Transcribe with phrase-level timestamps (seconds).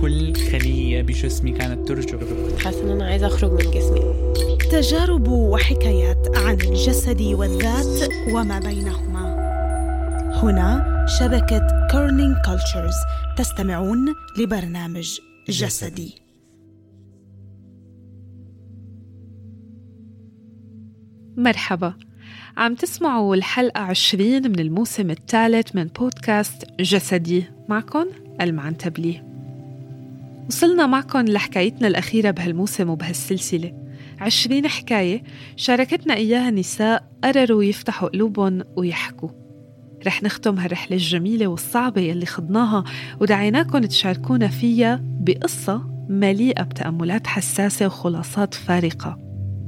[0.00, 4.14] كل خلية بجسمي كانت ترجف حاسة إن أنا عايزة أخرج من جسمي.
[4.70, 9.30] تجارب وحكايات عن الجسد والذات وما بينهما.
[10.42, 12.94] هنا شبكة كيرنينج كولتشرز
[13.36, 16.14] تستمعون لبرنامج جسدي.
[21.36, 21.94] مرحبا.
[22.56, 27.44] عم تسمعوا الحلقة 20 من الموسم الثالث من بودكاست جسدي.
[27.68, 28.06] معكم
[28.40, 29.29] المعنتبلي
[30.50, 33.72] وصلنا معكم لحكايتنا الأخيرة بهالموسم وبهالسلسلة.
[34.20, 35.22] عشرين حكاية
[35.56, 39.28] شاركتنا إياها نساء قرروا يفتحوا قلوبهم ويحكوا.
[40.06, 42.84] رح نختم هالرحلة الجميلة والصعبة يلي خضناها
[43.20, 49.18] ودعيناكم تشاركونا فيها بقصة مليئة بتأملات حساسة وخلاصات فارقة.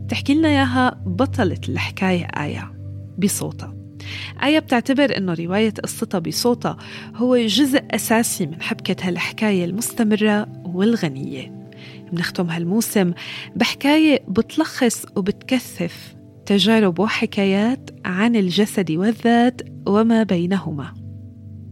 [0.08, 2.72] تحكي لنا إياها بطلة الحكاية آية
[3.18, 3.82] بصوتها.
[4.42, 6.76] آية بتعتبر إنه رواية قصتها بصوتها
[7.16, 11.68] هو جزء أساسي من حبكة هالحكاية المستمرة والغنية.
[12.12, 13.12] بنختم هالموسم
[13.56, 16.14] بحكاية بتلخص وبتكثف
[16.46, 20.94] تجارب وحكايات عن الجسد والذات وما بينهما.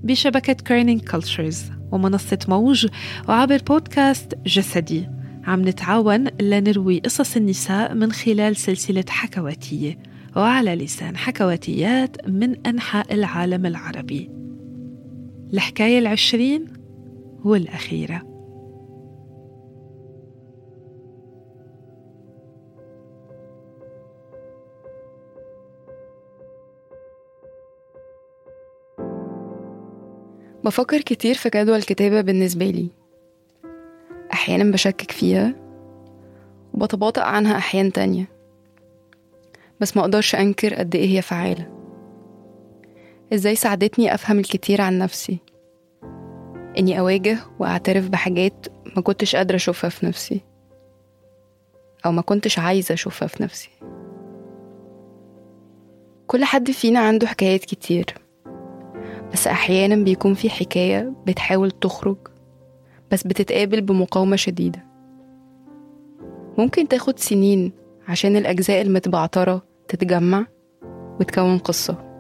[0.02, 1.62] بشبكة كيرنينج كولتشرز
[1.92, 2.86] ومنصة موج
[3.28, 5.08] وعبر بودكاست جسدي.
[5.44, 9.98] عم نتعاون لنروي قصص النساء من خلال سلسلة حكواتية
[10.36, 14.30] وعلى لسان حكواتيات من أنحاء العالم العربي.
[15.52, 16.66] الحكاية العشرين
[17.44, 18.29] والأخيرة.
[30.64, 32.88] بفكر كتير في جدول الكتابة بالنسبة لي.
[34.32, 35.54] أحيانا بشكك فيها
[36.74, 38.28] وبتباطأ عنها أحيان تانية.
[39.80, 41.66] بس ما أقدرش أنكر قد إيه هي فعالة.
[43.34, 45.38] إزاي ساعدتني أفهم الكتير عن نفسي؟
[46.78, 48.66] إني أواجه وأعترف بحاجات
[48.96, 50.40] ما كنتش قادرة أشوفها في نفسي.
[52.06, 53.70] أو ما كنتش عايزة أشوفها في نفسي.
[56.26, 58.19] كل حد فينا عنده حكايات كتير.
[59.32, 62.16] بس أحيانا بيكون في حكاية بتحاول تخرج
[63.10, 64.84] بس بتتقابل بمقاومة شديدة.
[66.58, 67.72] ممكن تاخد سنين
[68.08, 70.46] عشان الأجزاء المتبعترة تتجمع
[71.20, 72.10] وتكون قصة.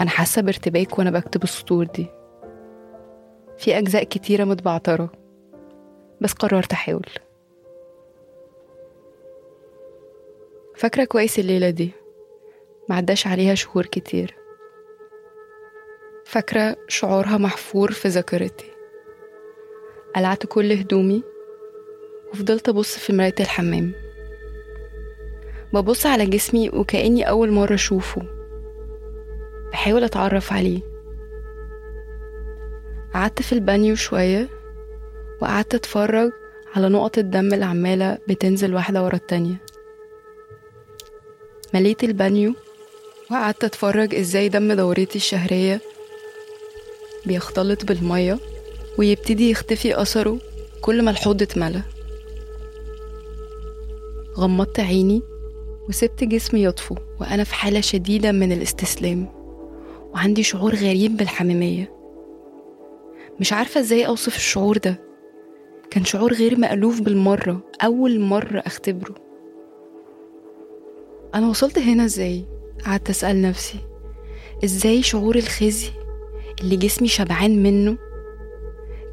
[0.00, 2.06] أنا حاسة بارتباك وأنا بكتب السطور دي.
[3.58, 5.12] في أجزاء كتيرة متبعترة
[6.20, 7.06] بس قررت أحاول.
[10.76, 11.90] فاكرة كويس الليلة دي؟
[12.88, 14.37] معداش عليها شهور كتير.
[16.28, 18.70] فاكرة شعورها محفور في ذاكرتي.
[20.16, 21.22] قلعت كل هدومي
[22.32, 23.92] وفضلت أبص في مراية الحمام.
[25.72, 28.22] ببص على جسمي وكأني أول مرة أشوفه.
[29.72, 30.80] بحاول أتعرف عليه.
[33.14, 34.48] قعدت في البانيو شوية
[35.42, 36.32] وقعدت أتفرج
[36.76, 39.56] على نقط الدم اللي عمالة بتنزل واحدة ورا التانية.
[41.74, 42.54] مليت البانيو
[43.30, 45.80] وقعدت أتفرج إزاي دم دورتي الشهرية
[47.28, 48.38] بيختلط بالمية
[48.98, 50.38] ويبتدي يختفي أثره
[50.80, 51.82] كل ما الحوض اتملى.
[54.36, 55.22] غمضت عيني
[55.88, 59.28] وسبت جسمي يطفو وأنا في حالة شديدة من الاستسلام
[60.12, 61.92] وعندي شعور غريب بالحميمية.
[63.40, 65.00] مش عارفة إزاي أوصف الشعور ده.
[65.90, 69.14] كان شعور غير مألوف بالمرة أول مرة أختبره.
[71.34, 72.44] أنا وصلت هنا إزاي؟
[72.86, 73.78] قعدت أسأل نفسي
[74.64, 75.90] إزاي شعور الخزي
[76.60, 77.98] اللي جسمي شبعان منه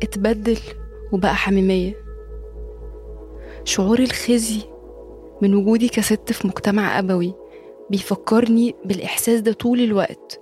[0.04, 0.58] اتبدل
[1.12, 2.06] وبقى حميمية.
[3.64, 4.62] شعور الخزي
[5.42, 7.34] من وجودي كست في مجتمع أبوي
[7.90, 10.40] بيفكرني بالإحساس ده طول الوقت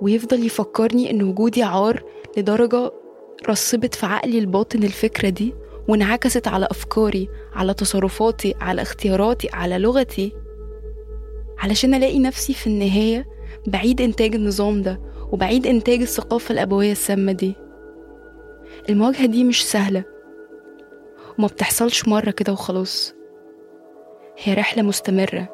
[0.00, 2.02] ويفضل يفكرني إن وجودي عار
[2.36, 2.92] لدرجة
[3.48, 5.54] رسبت في عقلي الباطن الفكرة دي
[5.88, 10.32] وانعكست على أفكاري على تصرفاتي على اختياراتي على لغتي.
[11.58, 13.26] علشان ألاقي نفسي في النهاية
[13.66, 15.00] بعيد إنتاج النظام ده
[15.32, 17.54] وبعيد إنتاج الثقافة الأبوية السامة دي.
[18.88, 20.04] المواجهة دي مش سهلة.
[21.38, 23.14] وما بتحصلش مرة كده وخلاص.
[24.38, 25.48] هي رحلة مستمرة.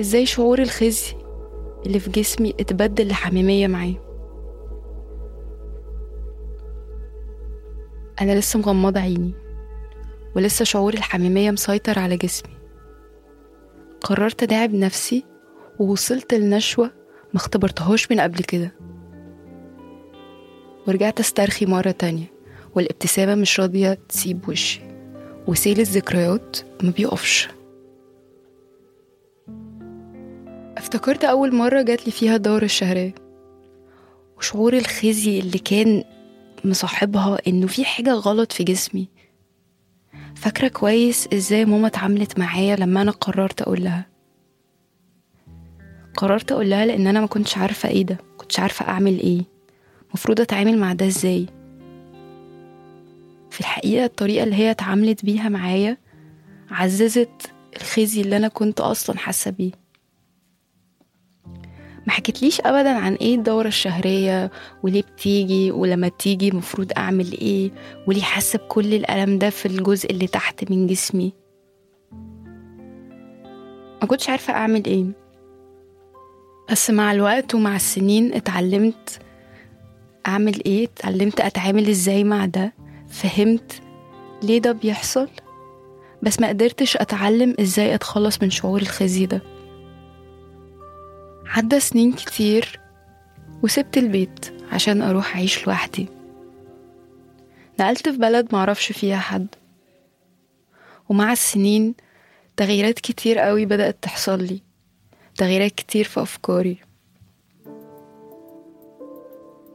[0.00, 1.14] إزاي شعور الخزي
[1.86, 3.94] اللي في جسمي اتبدل لحميمية معاه
[8.20, 9.34] أنا لسه مغمضة عيني
[10.36, 12.54] ولسه شعور الحميمية مسيطر على جسمي.
[14.00, 15.24] قررت أداعب نفسي
[15.78, 16.90] ووصلت لنشوة
[17.34, 18.72] ما اختبرتهاش من قبل كده.
[20.86, 22.32] ورجعت استرخي مرة تانية
[22.74, 24.80] والابتسامة مش راضية تسيب وشي
[25.46, 27.48] وسيل الذكريات ما بيقفش.
[30.78, 33.14] افتكرت أول مرة جاتلي فيها الدورة الشهرية
[34.38, 36.04] وشعور الخزي اللي كان
[36.64, 39.08] مصاحبها إنه في حاجة غلط في جسمي.
[40.34, 44.17] فاكرة كويس إزاي ماما اتعاملت معايا لما أنا قررت أقول لها.
[46.16, 49.42] قررت أقول لها لأن أنا ما كنتش عارفة إيه ده كنتش عارفة أعمل إيه.
[50.14, 51.46] مفروض أتعامل مع ده إزاي؟
[53.50, 55.96] في الحقيقة الطريقة اللي هي اتعاملت بيها معايا
[56.70, 59.70] عززت الخزي اللي أنا كنت أصلا حاسة بيه.
[62.06, 64.50] ما حكيتليش ابدا عن إيه الدورة الشهرية
[64.82, 67.70] وليه بتيجي ولما تيجي مفروض أعمل إيه
[68.06, 71.32] وليه حاسة بكل الألم ده في الجزء اللي تحت من جسمي.
[74.02, 75.04] ما كنتش عارفة أعمل إيه.
[76.70, 79.20] بس مع الوقت ومع السنين اتعلمت
[80.26, 82.72] أعمل إيه؟ اتعلمت أتعامل إزاي مع ده.
[83.08, 83.82] فهمت
[84.42, 85.28] ليه ده بيحصل.
[86.22, 89.42] بس ما قدرتش أتعلم إزاي أتخلص من شعور الخزي ده.
[91.46, 92.80] عدى سنين كتير
[93.62, 96.06] وسبت البيت عشان أروح أعيش لوحدي.
[97.80, 99.46] نقلت في بلد معرفش فيها حد.
[101.08, 101.94] ومع السنين
[102.56, 104.67] تغييرات كتير قوي بدأت تحصل لي.
[105.38, 106.76] تغييرات كتير في أفكاري.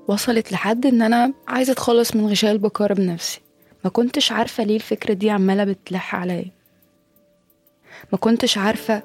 [0.07, 3.42] وصلت لحد إن أنا عايزة أتخلص من غشاء البكارة بنفسي.
[3.83, 6.51] ما كنتش عارفة ليه الفكرة دي عمالة بتلح عليا.
[8.12, 9.04] ما كنتش عارفة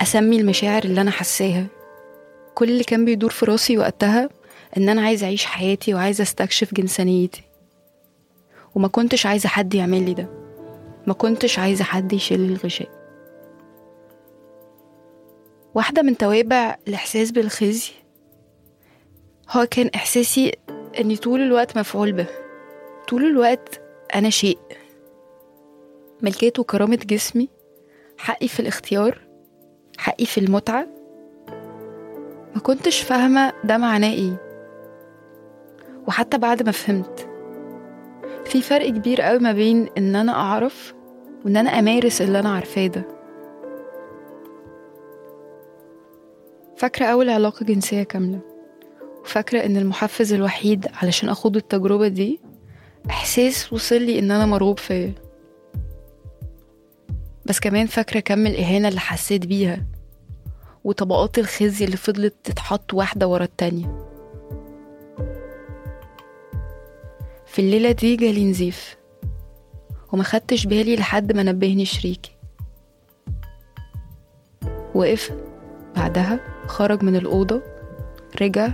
[0.00, 1.66] أسمي المشاعر اللي أنا حساها
[2.54, 4.28] كل اللي كان بيدور في راسي وقتها
[4.76, 7.42] إن أنا عايزة أعيش حياتي وعايزة أستكشف جنسانيتي.
[8.74, 10.28] وما كنتش عايزة حد يعمل لي ده.
[11.06, 13.05] ما كنتش عايزة حد يشيل الغشاء.
[15.76, 17.92] واحدة من توابع الإحساس بالخزي.
[19.50, 20.52] هو كان إحساسي
[21.00, 22.26] إني طول الوقت مفعول به.
[23.08, 23.80] طول الوقت
[24.14, 24.58] أنا شيء.
[26.22, 27.48] ملكية وكرامة جسمي.
[28.18, 29.18] حقي في الاختيار.
[29.98, 30.86] حقي في المتعة.
[32.54, 34.42] ما كنتش فاهمة ده معناه إيه.
[36.08, 37.28] وحتى بعد ما فهمت
[38.44, 40.94] في فرق كبير قوي ما بين إن أنا أعرف
[41.44, 43.15] وإن أنا أمارس اللي أنا عارفاه ده.
[46.76, 48.40] فاكرة أول علاقة جنسية كاملة؟
[49.22, 52.40] وفاكرة إن المحفز الوحيد علشان أخوض التجربة دي
[53.10, 55.12] إحساس وصل لي إن أنا مرغوب فيا.
[57.46, 59.84] بس كمان فاكرة كم الإهانة اللي حسيت بيها
[60.84, 64.06] وطبقات الخزي اللي فضلت تتحط واحدة ورا التانية.
[67.46, 68.96] في الليلة دي جالي نزيف
[70.12, 72.32] وما خدتش بالي لحد ما نبهني شريكي.
[74.94, 75.32] وقف
[75.96, 77.62] بعدها خرج من الأوضة
[78.42, 78.68] رجع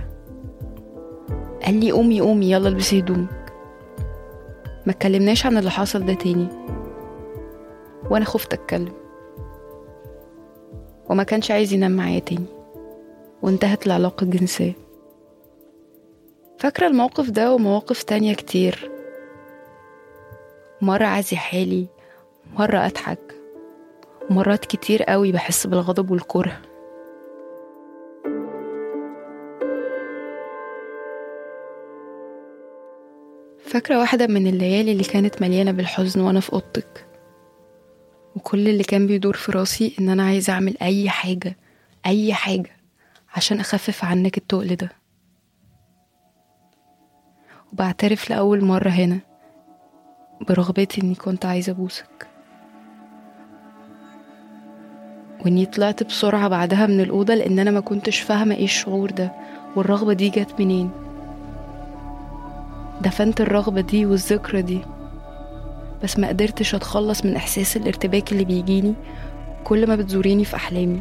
[1.65, 3.53] قال لي قومي قومي يلا البسي هدومك.
[4.85, 6.47] ما اتكلمناش عن اللي حصل ده تاني.
[8.09, 8.93] وأنا خفت أتكلم.
[11.09, 12.45] وما كانش عايز ينام معايا تاني.
[13.41, 14.73] وانتهت العلاقة الجنسية.
[16.59, 18.91] فاكرة الموقف ده ومواقف تانية كتير.
[20.81, 21.87] مرة عازي حالي
[22.59, 23.35] مرة أضحك.
[24.29, 26.57] ومرات كتير قوي بحس بالغضب والكره.
[33.73, 37.05] فاكرة واحدة من الليالي اللي كانت مليانة بالحزن وأنا في أوضتك.
[38.35, 41.57] وكل اللي كان بيدور في راسي إن أنا عايزة أعمل أي حاجة
[42.05, 42.71] أي حاجة
[43.35, 44.89] عشان أخفف عنك التقل ده.
[47.73, 49.19] وبعترف لأول مرة هنا
[50.41, 52.27] برغبتي إني كنت عايزة أبوسك.
[55.45, 59.31] وإني طلعت بسرعة بعدها من الأوضة لأن أنا ما كنتش فاهمة إيه الشعور ده
[59.75, 61.02] والرغبة دي جت منين.
[63.03, 64.81] دفنت الرغبة دي والذكرى دي.
[66.03, 68.93] بس ما قدرتش أتخلص من إحساس الارتباك اللي بيجيني
[69.63, 70.99] كل ما بتزوريني في أحلامي.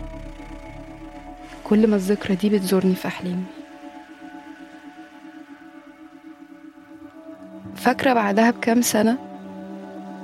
[1.64, 3.44] كل ما الذكرى دي بتزورني في أحلامي.
[7.76, 9.18] فاكرة بعدها بكام سنة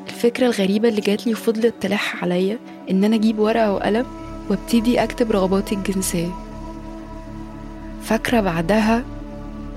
[0.06, 2.58] الفكرة الغريبة اللي جاتلي وفضلت تلح عليا
[2.90, 4.06] إن أنا أجيب ورقة وقلم
[4.50, 6.30] وأبتدي أكتب رغباتي الجنسية.
[8.02, 9.04] فاكرة بعدها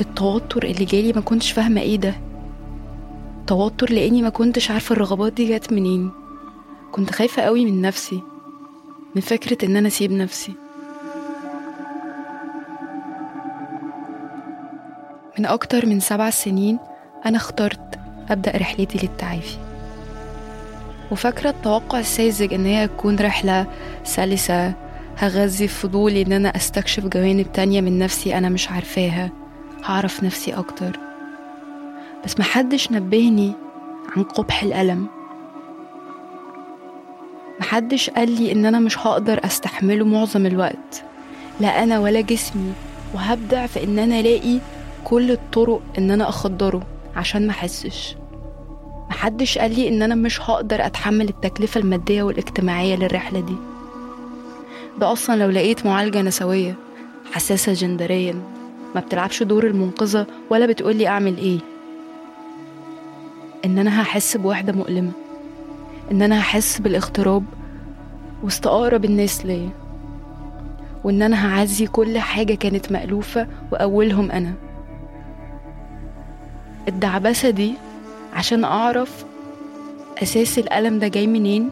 [0.01, 2.15] التوتر اللي جالي ما كنتش فاهمة إيه ده.
[3.47, 6.11] توتر لاني ما كنتش عارفة الرغبات دي جت منين.
[6.91, 8.21] كنت خايفة قوي من نفسي
[9.15, 10.53] من فكرة إن أنا أسيب نفسي.
[15.39, 16.79] من أكتر من سبع سنين
[17.25, 19.57] أنا اخترت أبدأ رحلتي للتعافي.
[21.11, 23.67] وفاكرة التوقع الساذج إن هي تكون رحلة
[24.03, 24.73] سلسة
[25.17, 29.40] هغذي فضولي إن أنا أستكشف جوانب تانية من نفسي أنا مش عارفاها.
[29.85, 30.99] هعرف نفسي أكتر.
[32.25, 33.53] بس محدش نبهني
[34.15, 35.07] عن قبح الألم.
[37.59, 41.03] محدش قال لي إن أنا مش هقدر أستحمله معظم الوقت.
[41.59, 42.73] لا أنا ولا جسمي
[43.13, 44.59] وهبدع في إن أنا ألاقي
[45.03, 46.81] كل الطرق إن أنا أخدره
[47.15, 48.15] عشان ما أحسش.
[49.09, 53.55] محدش قال لي إن أنا مش هقدر أتحمل التكلفة المادية والاجتماعية للرحلة دي.
[54.99, 56.75] ده أصلا لو لقيت معالجة نسوية
[57.33, 58.50] حساسة جندريا.
[58.95, 61.59] ما بتلعبش دور المنقذة ولا بتقولي أعمل إيه.
[63.65, 65.11] إن أنا هحس بوحدة مؤلمة.
[66.11, 67.43] إن أنا هحس بالاغتراب
[68.43, 69.69] وسط أقرب الناس ليا.
[71.03, 74.53] وإن أنا هعزي كل حاجة كانت مألوفة وأولهم أنا.
[76.87, 77.73] الدعبسة دي
[78.33, 79.25] عشان أعرف
[80.23, 81.69] أساس الألم ده جاي منين.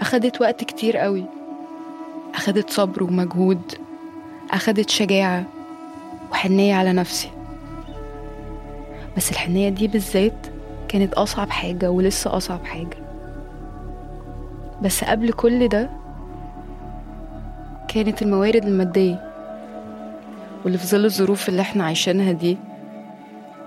[0.00, 1.24] أخدت وقت كتير قوي.
[2.34, 3.72] أخدت صبر ومجهود.
[4.50, 5.44] أخدت شجاعة.
[6.32, 7.30] وحنية على نفسي.
[9.16, 10.46] بس الحنية دي بالذات
[10.88, 12.96] كانت أصعب حاجة ولسه أصعب حاجة.
[14.82, 15.90] بس قبل كل ده
[17.88, 19.32] كانت الموارد المادية
[20.64, 22.58] واللي في ظل الظروف اللي إحنا عايشينها دي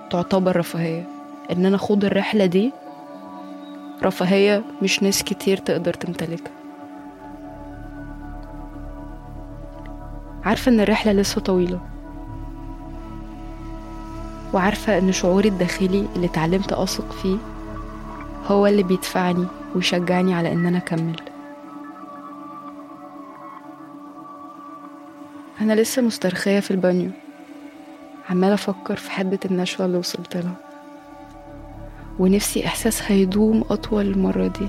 [0.09, 1.03] تعتبر رفاهية.
[1.51, 2.71] إن أنا أخوض الرحلة دي
[4.03, 6.51] رفاهية مش ناس كتير تقدر تمتلكها.
[10.43, 11.79] عارفة إن الرحلة لسه طويلة.
[14.55, 17.37] وعارفة إن شعوري الداخلي اللي اتعلمت أثق فيه
[18.47, 19.45] هو اللي بيدفعني
[19.75, 21.15] ويشجعني على إن أنا أكمل.
[25.61, 27.11] أنا لسه مسترخية في البانيو.
[28.29, 30.55] عمالة أفكر في حدة النشوة اللي وصلت لها.
[32.19, 34.67] ونفسي إحساس هيدوم أطول المرة دي.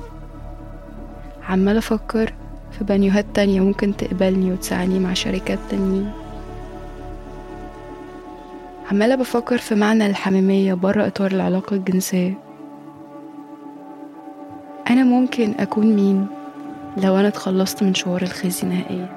[1.48, 2.34] عمالة أفكر
[2.78, 6.25] في بانيوهات تانية ممكن تقبلني وتساعدني مع شركات تانيين.
[8.90, 12.38] عمالة بفكر في معنى الحميمية برا إطار العلاقة الجنسية.
[14.90, 16.26] أنا ممكن أكون مين
[16.96, 19.15] لو أنا اتخلصت من شعور الخزي نهائيا؟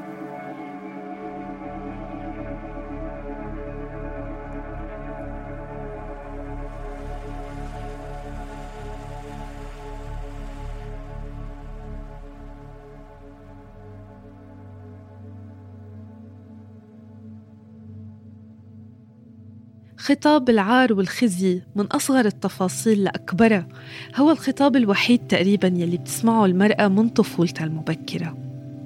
[20.09, 23.67] خطاب العار والخزي من أصغر التفاصيل لأكبرها
[24.15, 28.37] هو الخطاب الوحيد تقريبا يلي بتسمعه المرأة من طفولتها المبكرة.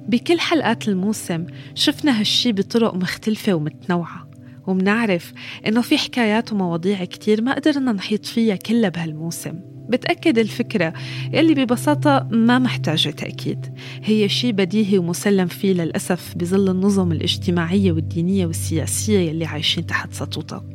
[0.08, 4.28] بكل حلقات الموسم شفنا هالشي بطرق مختلفة ومتنوعة
[4.66, 5.32] ومنعرف
[5.66, 9.60] إنه في حكايات ومواضيع كتير ما قدرنا نحيط فيها كلها بهالموسم.
[9.88, 10.92] بتأكد الفكرة
[11.32, 13.66] يلي ببساطة ما محتاجة تأكيد.
[14.02, 20.73] هي شيء بديهي ومسلم فيه للأسف بظل النظم الاجتماعية والدينية والسياسية يلي عايشين تحت سطوتها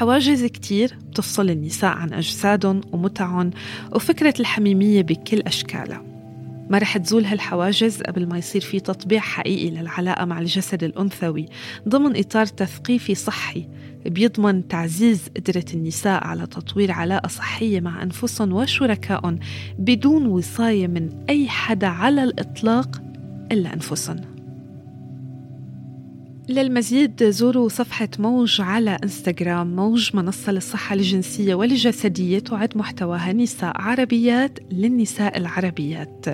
[0.00, 3.50] حواجز كتير بتفصل النساء عن أجسادهم ومتعهم
[3.92, 6.02] وفكرة الحميمية بكل أشكالها.
[6.70, 11.46] ما رح تزول هالحواجز قبل ما يصير في تطبيع حقيقي للعلاقة مع الجسد الأنثوي
[11.88, 13.68] ضمن إطار تثقيفي صحي
[14.06, 19.38] بيضمن تعزيز قدرة النساء على تطوير علاقة صحية مع أنفسهم وشركائهم
[19.78, 23.02] بدون وصاية من أي حدا على الإطلاق
[23.52, 24.39] إلا أنفسهم.
[26.50, 34.58] للمزيد زوروا صفحة موج على إنستغرام موج منصة للصحة الجنسية والجسدية تعد محتواها نساء عربيات
[34.72, 36.26] للنساء العربيات.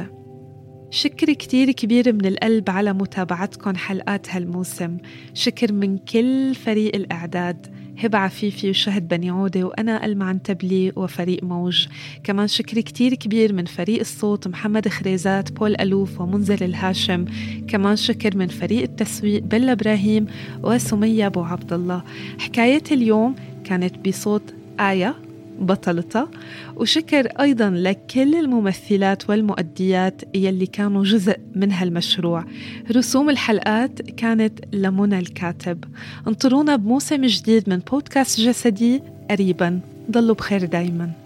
[0.91, 4.97] شكر كتير كبير من القلب على متابعتكم حلقات هالموسم.
[5.35, 7.67] شكر من كل فريق الإعداد.
[7.99, 11.87] هبة عفيفي وشهد بني عودة وأنا ألمعن تبلي وفريق موج.
[12.25, 17.25] كمان شكر كتير كبير من فريق الصوت محمد خريزات بول ألوف ومنزل الهاشم.
[17.69, 20.27] كمان شكر من فريق التسويق بلا إبراهيم
[20.63, 22.03] وسمية أبو عبد الله.
[22.39, 23.35] حكاية اليوم
[23.65, 25.26] كانت بصوت آية
[25.61, 26.31] بطلتها
[26.77, 32.45] وشكر أيضا لكل الممثلات والمؤديات يلي كانوا جزء من هالمشروع.
[32.93, 35.85] رسوم الحلقات كانت لمنى الكاتب.
[36.29, 39.81] انطرونا بموسم جديد من بودكاست جسدي قريبا.
[40.11, 41.26] ضلوا بخير دايماً.